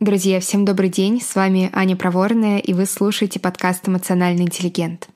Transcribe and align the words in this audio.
Друзья, 0.00 0.40
всем 0.40 0.64
добрый 0.64 0.88
день. 0.88 1.20
С 1.20 1.34
вами 1.34 1.68
Аня 1.74 1.94
Проворная, 1.94 2.56
и 2.56 2.72
вы 2.72 2.86
слушаете 2.86 3.38
подкаст 3.38 3.86
«Эмоциональный 3.86 4.44
интеллигент». 4.44 5.10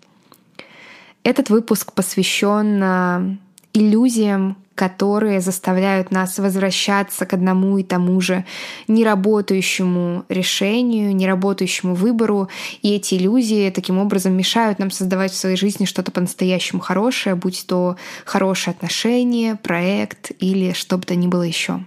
Этот 1.23 1.48
выпуск 1.48 1.95
посвящен 1.95 2.83
а, 2.83 3.37
иллюзиям, 3.73 4.59
которые 4.75 5.41
заставляют 5.41 6.11
нас 6.11 6.39
возвращаться 6.39 7.25
к 7.25 7.33
одному 7.33 7.79
и 7.79 7.83
тому 7.83 8.20
же 8.20 8.45
неработающему 8.87 10.27
решению, 10.29 11.16
неработающему 11.16 11.95
выбору. 11.95 12.51
И 12.82 12.95
эти 12.95 13.14
иллюзии 13.14 13.71
таким 13.71 13.98
образом 13.98 14.35
мешают 14.35 14.80
нам 14.80 14.91
создавать 14.91 15.32
в 15.32 15.37
своей 15.37 15.57
жизни 15.57 15.87
что-то 15.87 16.12
по-настоящему 16.12 16.82
хорошее, 16.82 17.37
будь 17.37 17.65
то 17.66 17.96
хорошие 18.27 18.73
отношения, 18.73 19.57
проект 19.57 20.32
или 20.41 20.74
что 20.74 20.98
бы 20.98 21.05
то 21.05 21.15
ни 21.15 21.27
было 21.27 21.45
еще. 21.45 21.80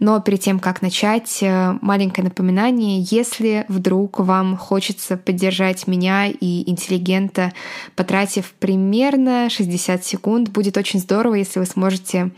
Но 0.00 0.18
перед 0.20 0.40
тем, 0.40 0.58
как 0.58 0.80
начать, 0.80 1.38
э, 1.42 1.78
маленькое 1.82 2.24
напоминание. 2.24 3.06
Если 3.10 3.66
вдруг 3.68 4.18
вам 4.18 4.56
хочется 4.56 5.18
поддержать 5.18 5.86
меня 5.86 6.26
и 6.26 6.68
интеллигента, 6.68 7.52
потратив 7.94 8.52
примерно 8.58 9.48
60 9.50 10.04
секунд, 10.04 10.48
будет 10.48 10.78
очень 10.78 11.00
здорово, 11.00 11.34
если 11.34 11.60
вы 11.60 11.66
сможете 11.66 12.30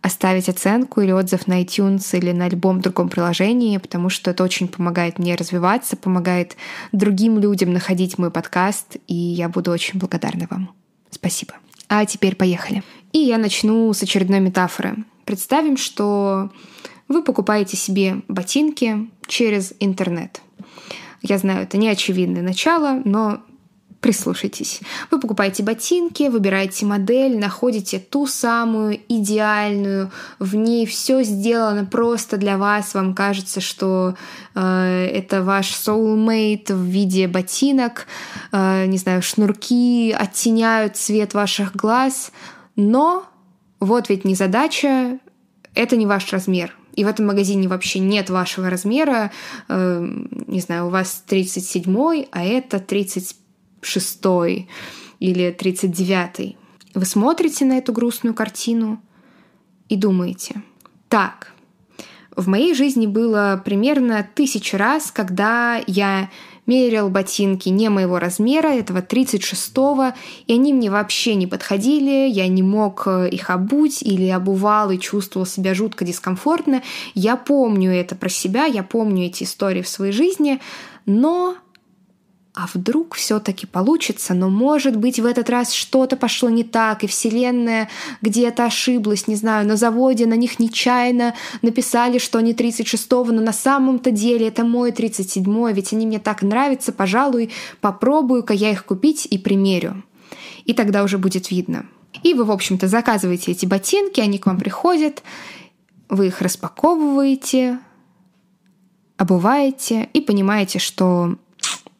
оставить 0.00 0.48
оценку 0.48 1.00
или 1.02 1.10
отзыв 1.12 1.46
на 1.46 1.62
iTunes 1.62 2.16
или 2.16 2.32
на 2.32 2.48
любом 2.48 2.80
другом 2.80 3.08
приложении, 3.08 3.76
потому 3.76 4.08
что 4.08 4.30
это 4.30 4.42
очень 4.42 4.68
помогает 4.68 5.18
мне 5.18 5.34
развиваться, 5.34 5.96
помогает 5.96 6.56
другим 6.92 7.38
людям 7.38 7.72
находить 7.72 8.16
мой 8.16 8.30
подкаст, 8.30 8.96
и 9.06 9.14
я 9.14 9.48
буду 9.48 9.70
очень 9.70 9.98
благодарна 9.98 10.46
вам. 10.48 10.70
Спасибо. 11.10 11.54
А 11.88 12.06
теперь 12.06 12.36
поехали. 12.36 12.82
И 13.12 13.18
я 13.18 13.36
начну 13.36 13.92
с 13.92 14.02
очередной 14.02 14.40
метафоры. 14.40 14.96
Представим, 15.26 15.76
что 15.76 16.50
вы 17.08 17.22
покупаете 17.22 17.76
себе 17.76 18.22
ботинки 18.28 19.10
через 19.26 19.74
интернет. 19.80 20.40
Я 21.20 21.38
знаю, 21.38 21.64
это 21.64 21.76
не 21.76 21.88
очевидное 21.88 22.42
начало, 22.42 23.02
но 23.04 23.42
прислушайтесь. 24.00 24.80
Вы 25.10 25.18
покупаете 25.18 25.64
ботинки, 25.64 26.28
выбираете 26.28 26.86
модель, 26.86 27.40
находите 27.40 27.98
ту 27.98 28.28
самую 28.28 29.00
идеальную, 29.08 30.12
в 30.38 30.54
ней 30.54 30.86
все 30.86 31.24
сделано 31.24 31.84
просто 31.86 32.36
для 32.36 32.56
вас, 32.56 32.94
вам 32.94 33.12
кажется, 33.12 33.60
что 33.60 34.14
э, 34.54 35.08
это 35.12 35.42
ваш 35.42 35.72
soulmate 35.72 36.72
в 36.72 36.82
виде 36.84 37.26
ботинок, 37.26 38.06
э, 38.52 38.86
не 38.86 38.98
знаю, 38.98 39.22
шнурки 39.22 40.14
оттеняют 40.16 40.96
цвет 40.96 41.34
ваших 41.34 41.74
глаз, 41.74 42.30
но 42.76 43.26
вот 43.80 44.08
ведь 44.08 44.24
не 44.24 44.34
задача, 44.34 45.18
это 45.74 45.96
не 45.96 46.06
ваш 46.06 46.32
размер, 46.32 46.76
и 46.94 47.04
в 47.04 47.08
этом 47.08 47.26
магазине 47.26 47.68
вообще 47.68 47.98
нет 47.98 48.30
вашего 48.30 48.70
размера, 48.70 49.30
э, 49.68 50.06
не 50.46 50.60
знаю, 50.60 50.86
у 50.86 50.90
вас 50.90 51.22
37, 51.26 52.26
а 52.32 52.44
это 52.44 52.80
36 52.80 54.26
или 55.20 55.50
39. 55.50 56.56
Вы 56.94 57.04
смотрите 57.04 57.66
на 57.66 57.78
эту 57.78 57.92
грустную 57.92 58.34
картину 58.34 59.02
и 59.90 59.96
думаете, 59.96 60.62
так, 61.08 61.52
в 62.36 62.48
моей 62.48 62.74
жизни 62.74 63.06
было 63.06 63.60
примерно 63.64 64.28
тысячу 64.34 64.76
раз, 64.76 65.10
когда 65.10 65.80
я 65.86 66.30
мерил 66.66 67.08
ботинки 67.08 67.68
не 67.68 67.88
моего 67.88 68.18
размера, 68.18 68.68
этого 68.68 68.98
36-го, 68.98 70.12
и 70.46 70.52
они 70.52 70.72
мне 70.72 70.90
вообще 70.90 71.34
не 71.34 71.46
подходили, 71.46 72.28
я 72.28 72.48
не 72.48 72.62
мог 72.62 73.04
э, 73.06 73.28
их 73.28 73.50
обуть 73.50 74.02
или 74.02 74.28
обувал 74.28 74.90
и 74.90 74.98
чувствовал 74.98 75.46
себя 75.46 75.74
жутко 75.74 76.04
дискомфортно. 76.04 76.82
Я 77.14 77.36
помню 77.36 77.92
это 77.92 78.16
про 78.16 78.28
себя, 78.28 78.66
я 78.66 78.82
помню 78.82 79.26
эти 79.26 79.44
истории 79.44 79.82
в 79.82 79.88
своей 79.88 80.12
жизни, 80.12 80.60
но 81.06 81.56
а 82.56 82.66
вдруг 82.72 83.16
все-таки 83.16 83.66
получится, 83.66 84.32
но 84.32 84.48
может 84.48 84.96
быть 84.96 85.20
в 85.20 85.26
этот 85.26 85.50
раз 85.50 85.74
что-то 85.74 86.16
пошло 86.16 86.48
не 86.48 86.64
так, 86.64 87.04
и 87.04 87.06
Вселенная 87.06 87.90
где-то 88.22 88.64
ошиблась, 88.64 89.28
не 89.28 89.36
знаю, 89.36 89.68
на 89.68 89.76
заводе 89.76 90.24
на 90.24 90.36
них 90.36 90.58
нечаянно 90.58 91.34
написали, 91.60 92.16
что 92.16 92.38
они 92.38 92.54
36-го, 92.54 93.30
но 93.30 93.42
на 93.42 93.52
самом-то 93.52 94.10
деле 94.10 94.48
это 94.48 94.64
мой 94.64 94.90
37-й, 94.90 95.74
ведь 95.74 95.92
они 95.92 96.06
мне 96.06 96.18
так 96.18 96.40
нравятся, 96.40 96.92
пожалуй, 96.92 97.50
попробую-ка 97.82 98.54
я 98.54 98.70
их 98.70 98.86
купить 98.86 99.28
и 99.30 99.36
примерю. 99.36 100.02
И 100.64 100.72
тогда 100.72 101.02
уже 101.02 101.18
будет 101.18 101.50
видно. 101.50 101.84
И 102.22 102.32
вы, 102.32 102.44
в 102.44 102.50
общем-то, 102.50 102.88
заказываете 102.88 103.52
эти 103.52 103.66
ботинки, 103.66 104.22
они 104.22 104.38
к 104.38 104.46
вам 104.46 104.58
приходят, 104.58 105.22
вы 106.08 106.28
их 106.28 106.40
распаковываете, 106.40 107.80
обуваете 109.18 110.08
и 110.14 110.22
понимаете, 110.22 110.78
что 110.78 111.36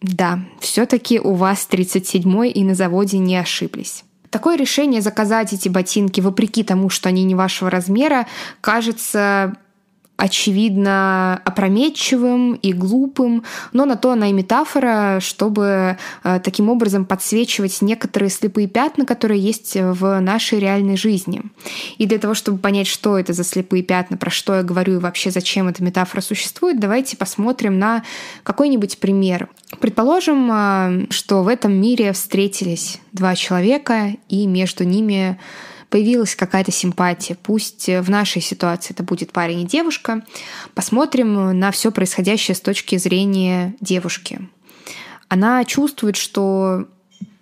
да, 0.01 0.41
все-таки 0.61 1.19
у 1.19 1.35
вас 1.35 1.67
37-й 1.71 2.51
и 2.51 2.65
на 2.65 2.75
заводе 2.75 3.19
не 3.19 3.37
ошиблись. 3.37 4.05
Такое 4.31 4.57
решение 4.57 5.01
заказать 5.01 5.53
эти 5.53 5.69
ботинки 5.69 6.21
вопреки 6.21 6.63
тому, 6.63 6.91
что 6.91 7.09
они 7.09 7.25
не 7.25 7.35
вашего 7.35 7.71
размера, 7.71 8.27
кажется 8.61 9.57
очевидно 10.17 11.41
опрометчивым 11.45 12.55
и 12.55 12.73
глупым, 12.73 13.45
но 13.73 13.85
на 13.85 13.97
то 13.97 14.13
она 14.13 14.31
и 14.31 14.33
метафора, 14.33 15.19
чтобы 15.21 15.99
э, 16.25 16.41
таким 16.43 16.71
образом 16.71 17.05
подсвечивать 17.05 17.83
некоторые 17.83 18.31
слепые 18.31 18.67
пятна, 18.67 19.05
которые 19.05 19.41
есть 19.41 19.77
в 19.77 20.21
нашей 20.21 20.59
реальной 20.59 20.97
жизни. 20.97 21.43
И 21.99 22.07
для 22.07 22.19
того, 22.19 22.35
чтобы 22.35 22.59
понять, 22.59 22.87
что 22.87 23.19
это 23.19 23.33
за 23.33 23.45
слепые 23.45 23.83
пятна, 23.83 24.17
про 24.17 24.31
что 24.31 24.55
я 24.57 24.63
говорю 24.63 24.95
и 24.95 24.99
вообще 24.99 25.31
зачем 25.31 25.69
эта 25.69 25.83
метафора 25.83 26.23
существует, 26.23 26.81
давайте 26.81 27.17
посмотрим 27.17 27.79
на 27.79 28.03
какой-нибудь 28.43 28.99
пример. 28.99 29.49
Предположим, 29.81 30.51
э, 30.51 31.07
что 31.11 31.43
в 31.43 31.49
этом 31.49 31.73
мире 31.75 32.13
встретились 32.13 33.01
два 33.13 33.35
человека, 33.35 34.17
и 34.29 34.47
между 34.47 34.85
ними 34.85 35.39
появилась 35.97 36.37
какая-то 36.37 36.73
симпатия. 36.73 37.39
Пусть 37.43 37.89
в 37.89 38.11
нашей 38.11 38.43
ситуации 38.43 38.93
это 38.93 39.03
будет 39.03 39.33
парень 39.33 39.63
и 39.63 39.65
девушка. 39.65 40.23
Посмотрим 40.75 41.59
на 41.59 41.71
все 41.71 41.91
происходящее 41.91 42.55
с 42.55 42.61
точки 42.61 42.99
зрения 42.99 43.75
девушки. 43.81 44.47
Она 45.29 45.65
чувствует, 45.65 46.17
что 46.17 46.87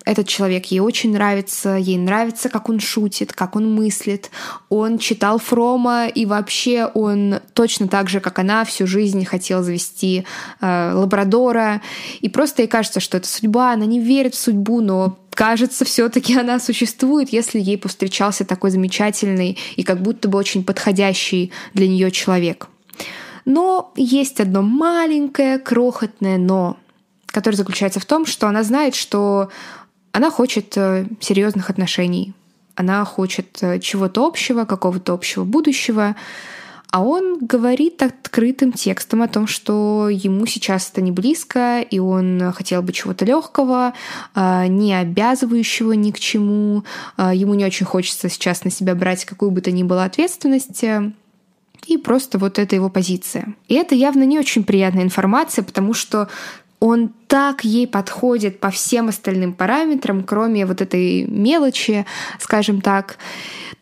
этот 0.05 0.27
человек 0.27 0.65
ей 0.67 0.79
очень 0.79 1.13
нравится, 1.13 1.75
ей 1.75 1.97
нравится, 1.97 2.49
как 2.49 2.69
он 2.69 2.79
шутит, 2.79 3.33
как 3.33 3.55
он 3.55 3.73
мыслит. 3.73 4.29
Он 4.69 4.99
читал 4.99 5.39
Фрома, 5.39 6.07
и 6.07 6.25
вообще 6.25 6.85
он 6.85 7.39
точно 7.53 7.87
так 7.87 8.07
же, 8.07 8.19
как 8.19 8.37
она, 8.39 8.63
всю 8.65 8.85
жизнь 8.85 9.25
хотел 9.25 9.63
завести 9.63 10.25
э, 10.61 10.91
лабрадора. 10.93 11.81
И 12.21 12.29
просто 12.29 12.61
ей 12.61 12.67
кажется, 12.67 12.99
что 12.99 13.17
это 13.17 13.27
судьба, 13.27 13.73
она 13.73 13.85
не 13.85 13.99
верит 13.99 14.35
в 14.35 14.39
судьбу, 14.39 14.79
но 14.81 15.17
кажется, 15.31 15.85
все-таки 15.85 16.37
она 16.37 16.59
существует, 16.59 17.29
если 17.29 17.59
ей 17.59 17.77
повстречался 17.77 18.45
такой 18.45 18.69
замечательный 18.69 19.57
и 19.75 19.83
как 19.83 20.01
будто 20.01 20.29
бы 20.29 20.37
очень 20.37 20.63
подходящий 20.63 21.51
для 21.73 21.87
нее 21.87 22.11
человек. 22.11 22.67
Но 23.45 23.91
есть 23.95 24.39
одно 24.39 24.61
маленькое, 24.61 25.59
крохотное 25.59 26.37
но, 26.37 26.77
которое 27.27 27.57
заключается 27.57 27.99
в 27.99 28.05
том, 28.05 28.25
что 28.25 28.47
она 28.47 28.63
знает, 28.63 28.95
что 28.95 29.49
она 30.15 30.31
хочет 30.31 30.77
э, 30.77 31.07
серьезных 31.19 31.69
отношений, 31.69 32.33
она 32.75 33.03
хочет 33.03 33.57
э, 33.61 33.79
чего-то 33.79 34.25
общего, 34.25 34.63
какого-то 34.63 35.11
общего 35.11 35.43
будущего, 35.43 36.15
а 36.89 37.03
он 37.03 37.39
говорит 37.41 38.01
открытым 38.01 38.71
текстом 38.71 39.23
о 39.23 39.27
том, 39.27 39.45
что 39.45 40.07
ему 40.09 40.45
сейчас 40.45 40.89
это 40.89 41.01
не 41.01 41.11
близко, 41.11 41.81
и 41.81 41.99
он 41.99 42.53
хотел 42.53 42.81
бы 42.81 42.93
чего-то 42.93 43.25
легкого, 43.25 43.93
а, 44.33 44.67
не 44.67 44.93
обязывающего 44.93 45.91
ни 45.91 46.11
к 46.11 46.19
чему. 46.19 46.85
Ему 47.17 47.53
не 47.55 47.65
очень 47.65 47.85
хочется 47.85 48.29
сейчас 48.29 48.63
на 48.63 48.71
себя 48.71 48.95
брать 48.95 49.25
какую 49.25 49.51
бы 49.51 49.59
то 49.59 49.71
ни 49.71 49.83
было 49.83 50.05
ответственность. 50.05 50.85
И 51.87 51.97
просто 51.97 52.37
вот 52.37 52.59
это 52.59 52.75
его 52.75 52.89
позиция. 52.89 53.53
И 53.67 53.73
это 53.73 53.93
явно 53.93 54.23
не 54.23 54.39
очень 54.39 54.63
приятная 54.63 55.03
информация, 55.03 55.63
потому 55.63 55.93
что 55.93 56.29
он 56.85 57.09
так 57.27 57.65
ей 57.65 57.87
подходит 57.87 58.59
по 58.59 58.69
всем 58.69 59.07
остальным 59.07 59.53
параметрам, 59.53 60.23
кроме 60.23 60.67
вот 60.67 60.81
этой 60.81 61.23
мелочи, 61.23 62.05
скажем 62.39 62.79
так, 62.79 63.17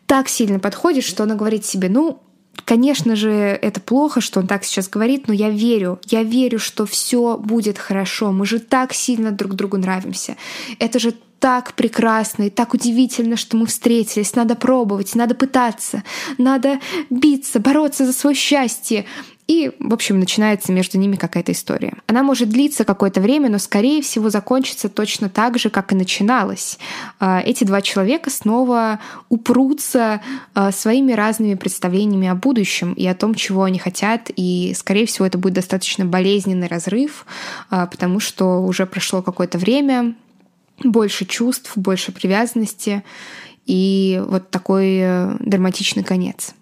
так 0.05 0.29
сильно 0.29 0.57
подходит, 0.57 1.03
что 1.03 1.23
она 1.23 1.35
говорит 1.35 1.65
себе, 1.65 1.89
ну, 1.89 2.19
Конечно 2.65 3.15
же, 3.15 3.29
это 3.29 3.81
плохо, 3.81 4.21
что 4.21 4.39
он 4.39 4.47
так 4.47 4.63
сейчас 4.63 4.88
говорит, 4.88 5.27
но 5.27 5.33
я 5.33 5.50
верю, 5.50 6.00
я 6.05 6.23
верю, 6.23 6.59
что 6.59 6.85
все 6.85 7.38
будет 7.38 7.77
хорошо. 7.77 8.31
Мы 8.31 8.45
же 8.45 8.59
так 8.59 8.94
сильно 8.94 9.31
друг 9.31 9.55
другу 9.55 9.77
нравимся. 9.77 10.38
Это 10.79 11.00
же 11.00 11.13
так 11.39 11.73
прекрасно 11.73 12.44
и 12.44 12.50
так 12.50 12.73
удивительно, 12.73 13.35
что 13.35 13.57
мы 13.57 13.65
встретились. 13.65 14.35
Надо 14.35 14.55
пробовать, 14.55 15.13
надо 15.13 15.35
пытаться, 15.35 16.03
надо 16.38 16.79
биться, 17.09 17.59
бороться 17.59 18.05
за 18.05 18.13
свое 18.13 18.33
счастье. 18.33 19.03
И, 19.47 19.71
в 19.79 19.93
общем, 19.93 20.19
начинается 20.19 20.71
между 20.71 20.97
ними 20.97 21.17
какая-то 21.17 21.51
история. 21.51 21.97
Она 22.07 22.23
может 22.23 22.49
длиться 22.49 22.85
какое-то 22.85 23.19
время, 23.19 23.49
но, 23.49 23.57
скорее 23.57 24.01
всего, 24.01 24.29
закончится 24.29 24.87
точно 24.87 25.29
так 25.29 25.59
же, 25.59 25.69
как 25.69 25.91
и 25.91 25.95
начиналась. 25.95 26.79
А, 27.19 27.41
эти 27.41 27.65
два 27.65 27.81
человека 27.81 28.29
снова 28.29 28.99
упрутся 29.27 30.21
а, 30.53 30.71
своими 30.71 31.11
разными 31.11 31.55
представлениями 31.55 32.29
о 32.29 32.35
будущем 32.35 32.93
и 32.93 33.05
о 33.05 33.15
том, 33.15 33.35
чего 33.35 33.63
они 33.63 33.79
хотят. 33.79 34.31
И, 34.35 34.73
скорее 34.77 35.05
всего, 35.05 35.25
это 35.25 35.37
будет 35.37 35.55
достаточно 35.55 36.05
болезненный 36.05 36.67
разрыв, 36.67 37.25
а, 37.69 37.87
потому 37.87 38.21
что 38.21 38.63
уже 38.63 38.85
прошло 38.85 39.21
какое-то 39.21 39.57
время, 39.57 40.15
больше 40.83 41.25
чувств, 41.25 41.73
больше 41.75 42.11
привязанности 42.11 43.03
и 43.65 44.21
вот 44.25 44.49
такой 44.49 44.97
э, 45.01 45.37
драматичный 45.39 46.03
конец. 46.03 46.53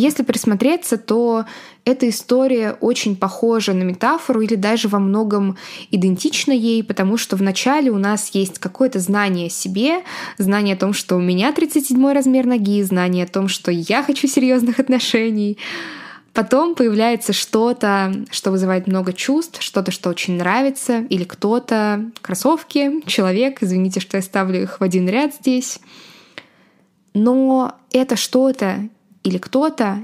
Если 0.00 0.22
присмотреться, 0.22 0.96
то 0.96 1.44
эта 1.84 2.08
история 2.08 2.78
очень 2.80 3.16
похожа 3.16 3.74
на 3.74 3.82
метафору 3.82 4.40
или 4.40 4.54
даже 4.54 4.88
во 4.88 4.98
многом 4.98 5.58
идентична 5.90 6.52
ей, 6.52 6.82
потому 6.82 7.18
что 7.18 7.36
вначале 7.36 7.90
у 7.90 7.98
нас 7.98 8.30
есть 8.30 8.58
какое-то 8.58 8.98
знание 8.98 9.48
о 9.48 9.50
себе, 9.50 10.02
знание 10.38 10.74
о 10.74 10.78
том, 10.78 10.94
что 10.94 11.16
у 11.16 11.20
меня 11.20 11.52
37 11.52 12.12
размер 12.12 12.46
ноги, 12.46 12.82
знание 12.82 13.24
о 13.24 13.28
том, 13.28 13.48
что 13.48 13.70
я 13.70 14.02
хочу 14.02 14.26
серьезных 14.26 14.78
отношений. 14.78 15.58
Потом 16.32 16.74
появляется 16.76 17.34
что-то, 17.34 18.24
что 18.30 18.52
вызывает 18.52 18.86
много 18.86 19.12
чувств, 19.12 19.60
что-то, 19.60 19.90
что 19.90 20.08
очень 20.08 20.38
нравится, 20.38 21.00
или 21.10 21.24
кто-то, 21.24 22.10
кроссовки, 22.22 23.06
человек, 23.06 23.62
извините, 23.62 24.00
что 24.00 24.16
я 24.16 24.22
ставлю 24.22 24.62
их 24.62 24.80
в 24.80 24.82
один 24.82 25.06
ряд 25.10 25.34
здесь. 25.34 25.78
Но 27.12 27.74
это 27.92 28.16
что-то 28.16 28.88
или 29.22 29.38
кто-то 29.38 30.02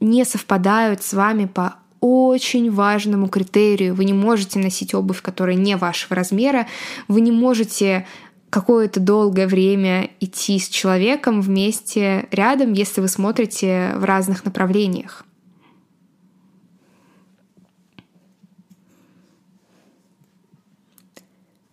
не 0.00 0.24
совпадают 0.24 1.02
с 1.02 1.12
вами 1.12 1.46
по 1.46 1.76
очень 2.00 2.70
важному 2.70 3.28
критерию. 3.28 3.94
Вы 3.94 4.04
не 4.04 4.12
можете 4.12 4.58
носить 4.58 4.94
обувь, 4.94 5.20
которая 5.20 5.56
не 5.56 5.76
вашего 5.76 6.14
размера. 6.14 6.68
Вы 7.08 7.20
не 7.20 7.32
можете 7.32 8.06
какое-то 8.50 9.00
долгое 9.00 9.46
время 9.46 10.10
идти 10.20 10.58
с 10.58 10.68
человеком 10.68 11.40
вместе 11.40 12.28
рядом, 12.30 12.72
если 12.72 13.00
вы 13.00 13.08
смотрите 13.08 13.92
в 13.96 14.04
разных 14.04 14.44
направлениях. 14.44 15.24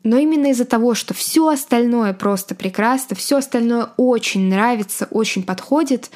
Но 0.03 0.17
именно 0.17 0.51
из-за 0.51 0.65
того, 0.65 0.93
что 0.93 1.15
все 1.15 1.47
остальное 1.47 2.13
просто 2.13 2.53
прекрасно, 2.53 3.15
все 3.15 3.37
остальное 3.37 3.89
очень 3.97 4.49
нравится, 4.49 5.07
очень 5.09 5.41
подходит, 5.41 6.11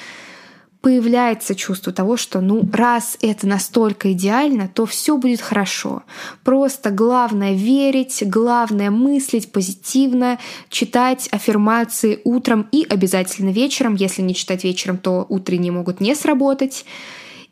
появляется 0.82 1.56
чувство 1.56 1.92
того, 1.92 2.16
что 2.16 2.40
ну 2.40 2.68
раз 2.72 3.18
это 3.22 3.48
настолько 3.48 4.14
идеально, 4.14 4.70
то 4.74 4.86
все 4.86 5.18
будет 5.18 5.42
хорошо. 5.42 6.04
Просто 6.44 6.90
главное 6.90 7.54
верить, 7.54 8.24
главное 8.26 8.90
мыслить 8.90 9.52
позитивно, 9.52 10.40
читать 10.70 11.28
аффирмации 11.32 12.22
утром 12.24 12.68
и 12.72 12.86
обязательно 12.90 13.50
вечером. 13.50 13.96
Если 13.96 14.22
не 14.22 14.34
читать 14.34 14.64
вечером, 14.64 14.98
то 14.98 15.26
утренние 15.28 15.72
могут 15.72 16.00
не 16.00 16.16
сработать. 16.16 16.86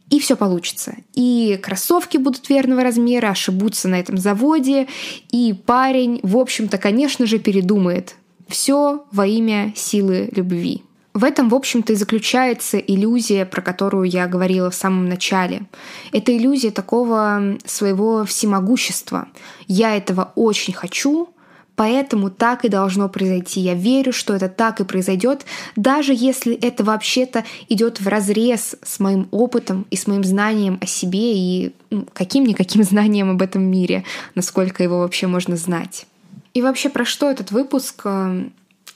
И 0.09 0.19
все 0.19 0.37
получится. 0.37 0.95
И 1.13 1.59
кроссовки 1.61 2.15
будут 2.15 2.47
верного 2.47 2.81
размера, 2.81 3.29
ошибутся 3.29 3.89
на 3.89 3.99
этом 3.99 4.17
заводе, 4.17 4.87
и 5.31 5.53
парень, 5.53 6.21
в 6.23 6.37
общем-то, 6.37 6.77
конечно 6.77 7.25
же, 7.25 7.39
передумает. 7.39 8.15
Все 8.47 9.05
во 9.11 9.27
имя 9.27 9.73
силы 9.75 10.29
любви. 10.33 10.83
В 11.17 11.23
этом, 11.23 11.49
в 11.49 11.55
общем-то, 11.55 11.93
и 11.93 11.95
заключается 11.95 12.77
иллюзия, 12.77 13.47
про 13.47 13.63
которую 13.63 14.03
я 14.03 14.27
говорила 14.27 14.69
в 14.69 14.75
самом 14.75 15.09
начале. 15.09 15.63
Это 16.11 16.37
иллюзия 16.37 16.69
такого 16.69 17.57
своего 17.65 18.23
всемогущества. 18.23 19.27
Я 19.67 19.97
этого 19.97 20.31
очень 20.35 20.73
хочу, 20.73 21.29
Поэтому 21.75 22.31
так 22.31 22.65
и 22.65 22.69
должно 22.69 23.07
произойти. 23.07 23.59
Я 23.59 23.75
верю, 23.75 24.11
что 24.11 24.33
это 24.33 24.49
так 24.49 24.79
и 24.79 24.83
произойдет, 24.83 25.45
даже 25.75 26.11
если 26.11 26.55
это 26.55 26.83
вообще-то 26.83 27.45
идет 27.69 28.01
в 28.01 28.07
разрез 28.07 28.75
с 28.83 28.99
моим 28.99 29.27
опытом 29.29 29.85
и 29.91 29.95
с 29.95 30.07
моим 30.07 30.23
знанием 30.23 30.79
о 30.81 30.87
себе 30.87 31.37
и 31.37 31.75
каким-никаким 32.13 32.83
знанием 32.91 33.29
об 33.29 33.43
этом 33.43 33.61
мире, 33.61 34.05
насколько 34.33 34.81
его 34.81 34.99
вообще 34.99 35.27
можно 35.27 35.55
знать. 35.55 36.07
И 36.55 36.63
вообще 36.63 36.89
про 36.89 37.05
что 37.05 37.29
этот 37.29 37.51
выпуск? 37.51 38.07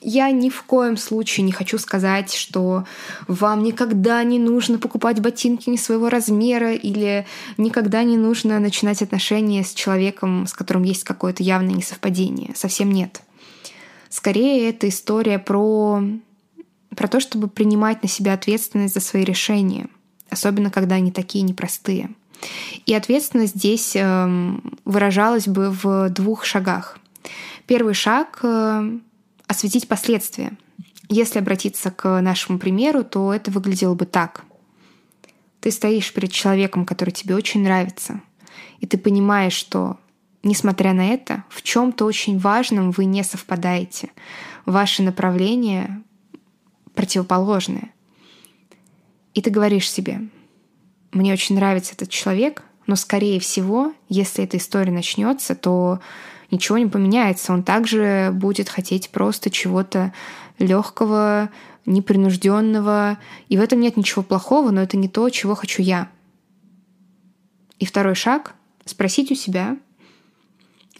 Я 0.04 0.32
ни 0.32 0.50
в 0.50 0.64
коем 0.64 0.96
случае 0.96 1.44
не 1.44 1.52
хочу 1.52 1.78
сказать, 1.78 2.34
что 2.34 2.84
вам 3.28 3.62
никогда 3.62 4.24
не 4.24 4.40
нужно 4.40 4.78
покупать 4.78 5.20
ботинки 5.20 5.70
не 5.70 5.78
своего 5.78 6.08
размера 6.08 6.72
или 6.72 7.24
никогда 7.56 8.02
не 8.02 8.16
нужно 8.16 8.58
начинать 8.58 9.00
отношения 9.00 9.62
с 9.62 9.72
человеком, 9.72 10.48
с 10.48 10.54
которым 10.54 10.82
есть 10.82 11.04
какое-то 11.04 11.44
явное 11.44 11.76
несовпадение. 11.76 12.52
Совсем 12.56 12.90
нет. 12.90 13.22
Скорее, 14.08 14.68
это 14.68 14.88
история 14.88 15.38
про, 15.38 16.02
про 16.96 17.08
то, 17.08 17.20
чтобы 17.20 17.46
принимать 17.46 18.02
на 18.02 18.08
себя 18.08 18.32
ответственность 18.32 18.94
за 18.94 19.00
свои 19.00 19.22
решения, 19.22 19.86
особенно 20.30 20.72
когда 20.72 20.96
они 20.96 21.12
такие 21.12 21.42
непростые. 21.42 22.10
И 22.86 22.92
ответственность 22.92 23.54
здесь 23.54 23.94
эм, 23.94 24.78
выражалась 24.84 25.46
бы 25.46 25.70
в 25.70 26.08
двух 26.10 26.44
шагах. 26.44 26.98
Первый 27.66 27.94
шаг 27.94 28.40
э, 28.42 28.98
осветить 29.52 29.86
последствия. 29.86 30.52
Если 31.08 31.38
обратиться 31.38 31.90
к 31.90 32.20
нашему 32.20 32.58
примеру, 32.58 33.04
то 33.04 33.32
это 33.32 33.50
выглядело 33.50 33.94
бы 33.94 34.06
так. 34.06 34.44
Ты 35.60 35.70
стоишь 35.70 36.12
перед 36.12 36.32
человеком, 36.32 36.84
который 36.84 37.10
тебе 37.10 37.36
очень 37.36 37.62
нравится, 37.62 38.20
и 38.80 38.86
ты 38.86 38.98
понимаешь, 38.98 39.52
что, 39.52 39.98
несмотря 40.42 40.92
на 40.92 41.06
это, 41.08 41.44
в 41.48 41.62
чем-то 41.62 42.04
очень 42.04 42.38
важном 42.38 42.90
вы 42.90 43.04
не 43.04 43.22
совпадаете. 43.22 44.10
Ваши 44.66 45.02
направления 45.02 46.02
противоположные. 46.94 47.90
И 49.34 49.40
ты 49.40 49.50
говоришь 49.50 49.90
себе, 49.90 50.28
мне 51.12 51.32
очень 51.32 51.56
нравится 51.56 51.94
этот 51.94 52.10
человек, 52.10 52.62
но, 52.86 52.96
скорее 52.96 53.38
всего, 53.38 53.92
если 54.08 54.44
эта 54.44 54.56
история 54.56 54.92
начнется, 54.92 55.54
то 55.54 56.00
ничего 56.52 56.78
не 56.78 56.86
поменяется. 56.86 57.52
Он 57.52 57.64
также 57.64 58.30
будет 58.32 58.68
хотеть 58.68 59.10
просто 59.10 59.50
чего-то 59.50 60.12
легкого, 60.58 61.50
непринужденного. 61.86 63.18
И 63.48 63.56
в 63.56 63.60
этом 63.60 63.80
нет 63.80 63.96
ничего 63.96 64.22
плохого, 64.22 64.70
но 64.70 64.82
это 64.82 64.96
не 64.96 65.08
то, 65.08 65.28
чего 65.30 65.56
хочу 65.56 65.82
я. 65.82 66.08
И 67.80 67.86
второй 67.86 68.14
шаг— 68.14 68.54
спросить 68.84 69.32
у 69.32 69.34
себя, 69.34 69.76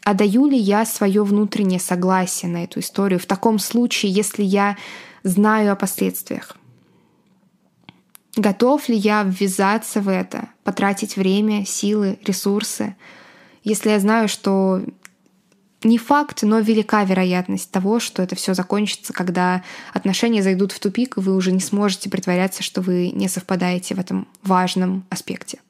а 0.02 0.14
даю 0.14 0.48
ли 0.48 0.58
я 0.58 0.84
свое 0.84 1.22
внутреннее 1.22 1.78
согласие 1.78 2.50
на 2.50 2.64
эту 2.64 2.80
историю 2.80 3.20
в 3.20 3.26
таком 3.26 3.60
случае, 3.60 4.10
если 4.10 4.42
я 4.42 4.76
знаю 5.22 5.72
о 5.72 5.76
последствиях? 5.76 6.56
Готов 8.34 8.88
ли 8.88 8.96
я 8.96 9.22
ввязаться 9.22 10.00
в 10.00 10.08
это, 10.08 10.48
потратить 10.64 11.16
время, 11.16 11.66
силы, 11.66 12.18
ресурсы, 12.24 12.96
если 13.62 13.90
я 13.90 14.00
знаю, 14.00 14.26
что 14.26 14.82
не 15.84 15.98
факт, 15.98 16.42
но 16.42 16.60
велика 16.60 17.04
вероятность 17.04 17.70
того, 17.70 18.00
что 18.00 18.22
это 18.22 18.34
все 18.36 18.54
закончится, 18.54 19.12
когда 19.12 19.62
отношения 19.92 20.42
зайдут 20.42 20.72
в 20.72 20.80
тупик, 20.80 21.16
и 21.16 21.20
вы 21.20 21.34
уже 21.34 21.52
не 21.52 21.60
сможете 21.60 22.10
притворяться, 22.10 22.62
что 22.62 22.80
вы 22.80 23.10
не 23.10 23.28
совпадаете 23.28 23.94
в 23.94 24.00
этом 24.00 24.28
важном 24.42 25.04
аспекте. 25.10 25.60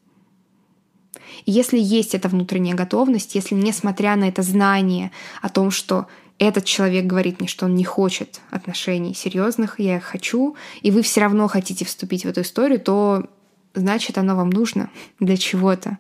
И 1.44 1.50
если 1.50 1.78
есть 1.78 2.14
эта 2.14 2.28
внутренняя 2.28 2.74
готовность, 2.74 3.34
если 3.34 3.54
несмотря 3.54 4.16
на 4.16 4.28
это 4.28 4.42
знание 4.42 5.10
о 5.40 5.48
том, 5.48 5.70
что 5.70 6.06
этот 6.38 6.64
человек 6.64 7.06
говорит 7.06 7.40
мне, 7.40 7.48
что 7.48 7.66
он 7.66 7.74
не 7.74 7.84
хочет 7.84 8.40
отношений 8.50 9.14
серьезных, 9.14 9.78
я 9.78 9.96
их 9.96 10.04
хочу, 10.04 10.56
и 10.82 10.90
вы 10.90 11.02
все 11.02 11.20
равно 11.20 11.46
хотите 11.48 11.84
вступить 11.84 12.24
в 12.24 12.28
эту 12.28 12.42
историю, 12.42 12.80
то 12.80 13.26
значит 13.74 14.18
оно 14.18 14.36
вам 14.36 14.50
нужно 14.50 14.90
для 15.20 15.36
чего-то. 15.36 15.98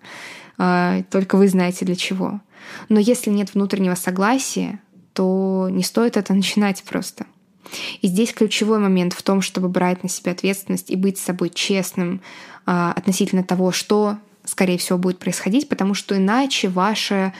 А, 0.58 1.02
только 1.10 1.36
вы 1.36 1.48
знаете 1.48 1.84
для 1.84 1.96
чего. 1.96 2.40
Но 2.88 3.00
если 3.00 3.30
нет 3.30 3.54
внутреннего 3.54 3.94
согласия, 3.94 4.80
то 5.12 5.68
не 5.70 5.82
стоит 5.82 6.16
это 6.16 6.32
начинать 6.34 6.82
просто. 6.84 7.26
И 8.00 8.06
здесь 8.06 8.32
ключевой 8.32 8.78
момент 8.78 9.12
в 9.12 9.22
том, 9.22 9.40
чтобы 9.40 9.68
брать 9.68 10.02
на 10.02 10.08
себя 10.08 10.32
ответственность 10.32 10.90
и 10.90 10.96
быть 10.96 11.18
с 11.18 11.22
собой 11.22 11.50
честным 11.50 12.20
э, 12.66 12.92
относительно 12.94 13.44
того, 13.44 13.72
что, 13.72 14.18
скорее 14.44 14.78
всего, 14.78 14.98
будет 14.98 15.18
происходить, 15.18 15.68
потому 15.68 15.94
что 15.94 16.16
иначе 16.16 16.68
ваше 16.68 17.32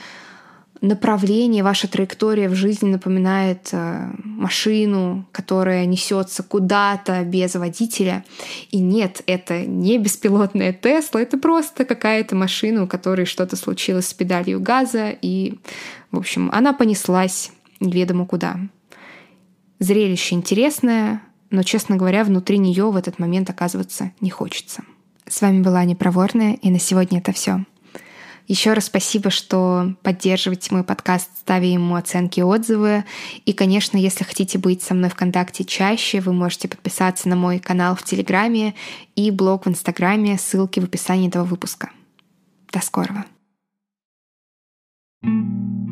направление, 0.83 1.63
ваша 1.63 1.87
траектория 1.87 2.49
в 2.49 2.55
жизни 2.55 2.91
напоминает 2.91 3.69
э, 3.71 4.11
машину, 4.23 5.25
которая 5.31 5.85
несется 5.85 6.43
куда-то 6.43 7.23
без 7.23 7.55
водителя. 7.55 8.25
И 8.69 8.79
нет, 8.79 9.23
это 9.25 9.65
не 9.65 9.97
беспилотная 9.97 10.73
Тесла, 10.73 11.21
это 11.21 11.37
просто 11.37 11.85
какая-то 11.85 12.35
машина, 12.35 12.83
у 12.83 12.87
которой 12.87 13.25
что-то 13.25 13.55
случилось 13.55 14.07
с 14.07 14.13
педалью 14.13 14.59
газа, 14.59 15.15
и, 15.21 15.57
в 16.11 16.17
общем, 16.17 16.49
она 16.51 16.73
понеслась 16.73 17.51
неведомо 17.79 18.25
куда. 18.25 18.57
Зрелище 19.79 20.35
интересное, 20.35 21.21
но, 21.49 21.63
честно 21.63 21.95
говоря, 21.95 22.25
внутри 22.25 22.57
нее 22.57 22.91
в 22.91 22.97
этот 22.97 23.19
момент 23.19 23.49
оказываться 23.49 24.11
не 24.19 24.29
хочется. 24.29 24.83
С 25.29 25.41
вами 25.41 25.61
была 25.61 25.79
Аня 25.79 25.95
Проворная, 25.95 26.55
и 26.61 26.69
на 26.69 26.79
сегодня 26.79 27.19
это 27.19 27.31
все. 27.31 27.63
Еще 28.47 28.73
раз 28.73 28.85
спасибо, 28.85 29.29
что 29.29 29.95
поддерживаете 30.03 30.73
мой 30.73 30.83
подкаст, 30.83 31.29
ставя 31.39 31.65
ему 31.65 31.95
оценки 31.95 32.39
и 32.39 32.43
отзывы. 32.43 33.05
И, 33.45 33.53
конечно, 33.53 33.97
если 33.97 34.23
хотите 34.23 34.57
быть 34.57 34.83
со 34.83 34.93
мной 34.93 35.09
в 35.09 35.15
контакте 35.15 35.63
чаще, 35.63 36.19
вы 36.19 36.33
можете 36.33 36.67
подписаться 36.67 37.29
на 37.29 37.35
мой 37.35 37.59
канал 37.59 37.95
в 37.95 38.03
Телеграме 38.03 38.75
и 39.15 39.31
блог 39.31 39.65
в 39.65 39.69
Инстаграме, 39.69 40.37
ссылки 40.37 40.79
в 40.79 40.83
описании 40.83 41.29
этого 41.29 41.45
выпуска. 41.45 41.91
До 42.71 42.81
скорого! 42.81 43.25
thank 45.25 45.77
you 45.77 45.82